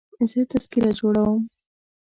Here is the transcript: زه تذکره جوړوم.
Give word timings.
زه 0.29 0.39
تذکره 0.51 0.91
جوړوم. 0.99 1.41